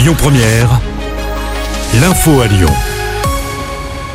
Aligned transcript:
Lyon 0.00 0.14
Première, 0.16 0.80
l'info 2.00 2.40
à 2.40 2.46
Lyon. 2.46 2.70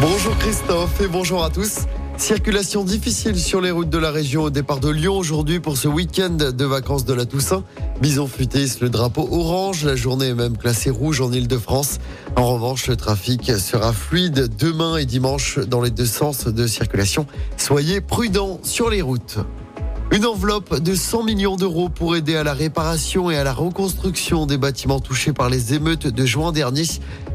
Bonjour 0.00 0.34
Christophe 0.38 0.98
et 1.02 1.08
bonjour 1.08 1.44
à 1.44 1.50
tous. 1.50 1.80
Circulation 2.16 2.84
difficile 2.84 3.38
sur 3.38 3.60
les 3.60 3.70
routes 3.70 3.90
de 3.90 3.98
la 3.98 4.10
région 4.10 4.44
au 4.44 4.50
départ 4.50 4.80
de 4.80 4.88
Lyon 4.88 5.14
aujourd'hui 5.14 5.60
pour 5.60 5.76
ce 5.76 5.86
week-end 5.86 6.30
de 6.30 6.64
vacances 6.64 7.04
de 7.04 7.12
la 7.12 7.26
Toussaint. 7.26 7.64
Bison 8.00 8.26
futé 8.26 8.64
le 8.80 8.88
drapeau 8.88 9.28
orange. 9.30 9.84
La 9.84 9.94
journée 9.94 10.28
est 10.28 10.34
même 10.34 10.56
classée 10.56 10.88
rouge 10.88 11.20
en 11.20 11.30
Ile-de-France. 11.30 11.98
En 12.36 12.46
revanche, 12.54 12.86
le 12.86 12.96
trafic 12.96 13.52
sera 13.58 13.92
fluide 13.92 14.56
demain 14.58 14.96
et 14.96 15.04
dimanche 15.04 15.58
dans 15.58 15.82
les 15.82 15.90
deux 15.90 16.06
sens 16.06 16.46
de 16.46 16.66
circulation. 16.66 17.26
Soyez 17.58 18.00
prudents 18.00 18.58
sur 18.62 18.88
les 18.88 19.02
routes. 19.02 19.36
Une 20.12 20.26
enveloppe 20.26 20.80
de 20.80 20.94
100 20.94 21.24
millions 21.24 21.56
d'euros 21.56 21.88
pour 21.88 22.14
aider 22.14 22.36
à 22.36 22.44
la 22.44 22.52
réparation 22.52 23.30
et 23.30 23.36
à 23.36 23.42
la 23.42 23.52
reconstruction 23.52 24.46
des 24.46 24.58
bâtiments 24.58 25.00
touchés 25.00 25.32
par 25.32 25.48
les 25.48 25.74
émeutes 25.74 26.06
de 26.06 26.24
juin 26.26 26.52
dernier. 26.52 26.84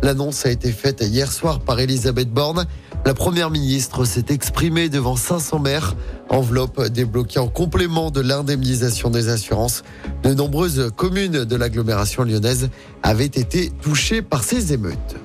L'annonce 0.02 0.46
a 0.46 0.52
été 0.52 0.72
faite 0.72 1.02
hier 1.02 1.32
soir 1.32 1.60
par 1.60 1.80
Elisabeth 1.80 2.32
Borne. 2.32 2.66
La 3.05 3.13
première 3.13 3.50
ministre 3.50 4.05
s'est 4.05 4.26
exprimée 4.30 4.88
devant 4.88 5.16
500 5.16 5.60
maires. 5.60 5.96
Enveloppe 6.30 6.88
débloquée 6.88 7.40
en 7.40 7.48
complément 7.48 8.12
de 8.12 8.22
l'indemnisation 8.22 9.10
des 9.10 9.30
assurances. 9.30 9.84
De 10.24 10.34
nombreuses 10.34 10.91
communes 10.96 11.44
de 11.44 11.55
l'agglomération 11.55 12.24
lyonnaise 12.24 12.70
avaient 13.04 13.26
été 13.26 13.72
touchées 13.82 14.22
par 14.22 14.44
ces 14.44 14.74
émeutes. 14.74 15.16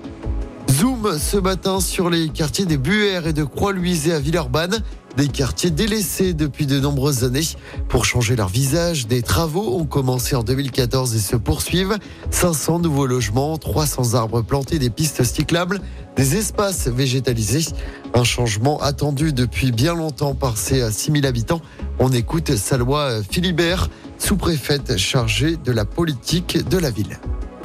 Zoom 0.74 1.18
ce 1.20 1.36
matin 1.36 1.78
sur 1.78 2.10
les 2.10 2.30
quartiers 2.30 2.64
des 2.64 2.78
Buères 2.78 3.28
et 3.28 3.32
de 3.32 3.44
Croix-Luisée 3.44 4.12
à 4.12 4.18
Villeurbanne. 4.18 4.82
Des 5.16 5.28
quartiers 5.28 5.70
délaissés 5.70 6.34
depuis 6.34 6.66
de 6.66 6.80
nombreuses 6.80 7.22
années. 7.22 7.46
Pour 7.88 8.04
changer 8.04 8.34
leur 8.34 8.48
visage, 8.48 9.06
des 9.06 9.22
travaux 9.22 9.78
ont 9.78 9.84
commencé 9.84 10.34
en 10.34 10.42
2014 10.42 11.14
et 11.14 11.20
se 11.20 11.36
poursuivent. 11.36 11.96
500 12.30 12.80
nouveaux 12.80 13.06
logements, 13.06 13.56
300 13.56 14.14
arbres 14.14 14.42
plantés, 14.42 14.80
des 14.80 14.90
pistes 14.90 15.22
cyclables, 15.22 15.80
des 16.16 16.36
espaces 16.36 16.88
végétalisés. 16.88 17.66
Un 18.12 18.24
changement 18.24 18.80
attendu 18.80 19.32
depuis 19.32 19.70
bien 19.70 19.94
longtemps 19.94 20.34
par 20.34 20.56
ces 20.56 20.90
6000 20.90 21.24
habitants. 21.24 21.60
On 22.00 22.10
écoute 22.10 22.56
Salwa 22.56 23.22
Philibert, 23.22 23.90
sous-préfète 24.18 24.96
chargée 24.96 25.56
de 25.56 25.70
la 25.70 25.84
politique 25.84 26.68
de 26.68 26.78
la 26.78 26.90
ville 26.90 27.16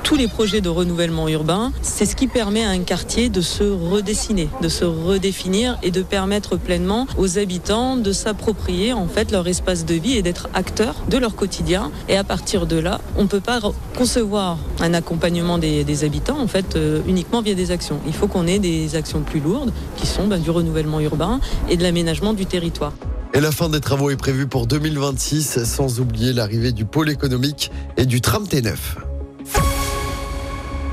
tous 0.09 0.15
les 0.15 0.27
projets 0.27 0.59
de 0.59 0.69
renouvellement 0.69 1.29
urbain, 1.29 1.71
c'est 1.83 2.07
ce 2.07 2.15
qui 2.15 2.25
permet 2.25 2.65
à 2.65 2.69
un 2.69 2.79
quartier 2.79 3.29
de 3.29 3.41
se 3.41 3.63
redessiner, 3.63 4.49
de 4.59 4.67
se 4.67 4.83
redéfinir 4.83 5.77
et 5.83 5.91
de 5.91 6.01
permettre 6.01 6.57
pleinement 6.57 7.05
aux 7.19 7.37
habitants 7.37 7.95
de 7.95 8.11
s'approprier 8.11 8.91
en 8.91 9.05
fait 9.05 9.31
leur 9.31 9.47
espace 9.47 9.85
de 9.85 9.93
vie 9.93 10.17
et 10.17 10.23
d'être 10.23 10.49
acteurs 10.55 10.95
de 11.09 11.19
leur 11.19 11.35
quotidien. 11.35 11.91
Et 12.07 12.17
à 12.17 12.23
partir 12.23 12.65
de 12.65 12.77
là, 12.77 13.01
on 13.17 13.21
ne 13.21 13.27
peut 13.27 13.39
pas 13.39 13.59
concevoir 13.95 14.57
un 14.79 14.95
accompagnement 14.95 15.59
des, 15.59 16.03
habitants 16.03 16.39
en 16.39 16.47
fait 16.47 16.75
euh, 16.75 17.01
uniquement 17.07 17.43
via 17.43 17.53
des 17.53 17.69
actions. 17.69 17.99
Il 18.07 18.13
faut 18.13 18.25
qu'on 18.25 18.47
ait 18.47 18.57
des 18.57 18.95
actions 18.95 19.21
plus 19.21 19.41
lourdes 19.41 19.71
qui 19.95 20.07
sont 20.07 20.25
ben, 20.25 20.39
du 20.39 20.49
renouvellement 20.49 21.01
urbain 21.01 21.39
et 21.69 21.77
de 21.77 21.83
l'aménagement 21.83 22.33
du 22.33 22.47
territoire. 22.47 22.93
Et 23.35 23.41
la 23.41 23.51
fin 23.51 23.69
des 23.69 23.79
travaux 23.79 24.09
est 24.09 24.17
prévue 24.17 24.47
pour 24.47 24.65
2026, 24.65 25.65
sans 25.65 25.99
oublier 25.99 26.33
l'arrivée 26.33 26.71
du 26.71 26.85
pôle 26.85 27.11
économique 27.11 27.69
et 27.95 28.07
du 28.07 28.21
tram 28.21 28.45
T9. 28.45 28.73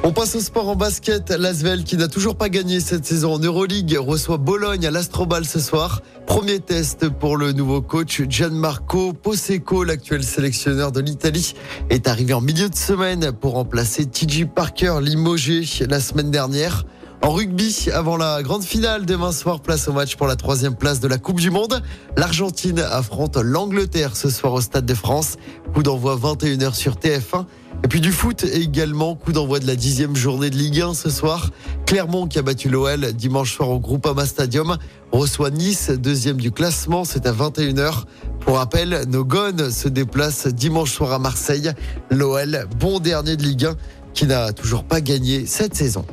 On 0.08 0.12
passe 0.12 0.36
au 0.36 0.40
sport 0.40 0.68
en 0.68 0.76
basket. 0.76 1.30
L'Asvel, 1.30 1.82
qui 1.82 1.96
n'a 1.96 2.06
toujours 2.06 2.36
pas 2.36 2.48
gagné 2.48 2.78
cette 2.78 3.04
saison 3.04 3.32
en 3.32 3.38
Euroleague, 3.40 3.98
reçoit 3.98 4.36
Bologne 4.36 4.86
à 4.86 4.92
l'Astrobal 4.92 5.44
ce 5.44 5.58
soir. 5.58 6.00
Premier 6.28 6.60
test 6.60 7.08
pour 7.08 7.36
le 7.36 7.50
nouveau 7.50 7.82
coach 7.82 8.22
Gianmarco 8.28 9.12
Poseco, 9.14 9.82
l'actuel 9.82 10.22
sélectionneur 10.22 10.92
de 10.92 11.00
l'Italie, 11.00 11.54
est 11.90 12.06
arrivé 12.06 12.34
en 12.34 12.40
milieu 12.40 12.68
de 12.68 12.76
semaine 12.76 13.32
pour 13.32 13.54
remplacer 13.54 14.06
TJ 14.06 14.44
Parker, 14.44 15.00
limogé 15.02 15.64
la 15.88 15.98
semaine 15.98 16.30
dernière. 16.30 16.84
En 17.22 17.32
rugby, 17.32 17.88
avant 17.92 18.16
la 18.16 18.44
grande 18.44 18.62
finale 18.62 19.06
demain 19.06 19.32
soir, 19.32 19.58
place 19.58 19.88
au 19.88 19.92
match 19.92 20.14
pour 20.14 20.28
la 20.28 20.36
troisième 20.36 20.76
place 20.76 21.00
de 21.00 21.08
la 21.08 21.18
Coupe 21.18 21.41
du 21.41 21.50
Monde. 21.50 21.82
L'Argentine 22.16 22.78
affronte 22.78 23.38
l'Angleterre 23.38 24.14
ce 24.14 24.31
soir 24.31 24.52
au 24.52 24.60
Stade 24.60 24.86
de 24.86 24.94
France. 24.94 25.36
Coup 25.75 25.82
d'envoi 25.82 26.16
21h 26.16 26.75
sur 26.75 26.94
TF1. 26.94 27.47
Et 27.84 27.88
puis 27.88 28.00
du 28.00 28.12
foot 28.12 28.44
également, 28.44 29.14
coup 29.14 29.32
d'envoi 29.32 29.60
de 29.60 29.66
la 29.66 29.76
dixième 29.76 30.16
journée 30.16 30.50
de 30.50 30.56
Ligue 30.56 30.81
1 30.81 30.94
ce 30.94 31.10
soir. 31.10 31.50
Clermont 31.87 32.26
qui 32.26 32.38
a 32.38 32.42
battu 32.42 32.69
l'OL 32.69 33.12
dimanche 33.12 33.54
soir 33.54 33.70
au 33.70 33.78
Groupama 33.78 34.26
Stadium 34.26 34.76
reçoit 35.12 35.50
Nice, 35.50 35.91
deuxième 35.91 36.37
du 36.37 36.50
classement, 36.50 37.04
c'est 37.04 37.26
à 37.26 37.32
21h. 37.32 38.04
Pour 38.41 38.56
rappel, 38.56 39.04
nos 39.09 39.25
gones 39.25 39.70
se 39.70 39.88
déplacent 39.88 40.48
dimanche 40.48 40.92
soir 40.92 41.12
à 41.12 41.19
Marseille. 41.19 41.70
L'OL, 42.10 42.66
bon 42.78 42.98
dernier 42.98 43.37
de 43.37 43.42
Ligue 43.42 43.66
1, 43.66 43.76
qui 44.14 44.26
n'a 44.26 44.53
toujours 44.53 44.84
pas 44.84 45.00
gagné 45.00 45.47
cette 45.47 45.76
saison. 45.76 46.04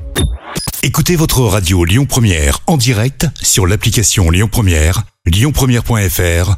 Écoutez 0.84 1.16
votre 1.16 1.42
radio 1.42 1.86
Lyon 1.86 2.06
Première 2.06 2.60
en 2.68 2.76
direct 2.76 3.26
sur 3.42 3.66
l'application 3.66 4.30
Lyon 4.30 4.50
Première, 4.52 5.04
lyonpremière.fr 5.26 6.58